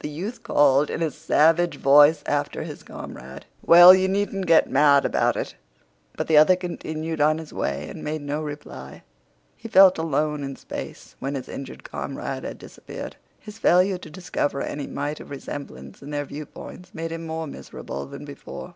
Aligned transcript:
The 0.00 0.08
youth 0.08 0.42
called 0.42 0.90
in 0.90 1.00
a 1.00 1.12
savage 1.12 1.76
voice 1.76 2.24
after 2.26 2.64
his 2.64 2.82
comrade: 2.82 3.46
"Well, 3.64 3.94
you 3.94 4.08
needn't 4.08 4.46
git 4.46 4.68
mad 4.68 5.04
about 5.04 5.36
it!" 5.36 5.54
But 6.16 6.26
the 6.26 6.36
other 6.36 6.56
continued 6.56 7.20
on 7.20 7.38
his 7.38 7.52
way 7.52 7.88
and 7.88 8.02
made 8.02 8.22
no 8.22 8.42
reply. 8.42 9.04
He 9.56 9.68
felt 9.68 9.96
alone 9.96 10.42
in 10.42 10.56
space 10.56 11.14
when 11.20 11.36
his 11.36 11.48
injured 11.48 11.84
comrade 11.84 12.42
had 12.42 12.58
disappeared. 12.58 13.14
His 13.38 13.58
failure 13.58 13.98
to 13.98 14.10
discover 14.10 14.60
any 14.60 14.88
mite 14.88 15.20
of 15.20 15.30
resemblance 15.30 16.02
in 16.02 16.10
their 16.10 16.24
viewpoints 16.24 16.92
made 16.92 17.12
him 17.12 17.24
more 17.24 17.46
miserable 17.46 18.06
than 18.06 18.24
before. 18.24 18.74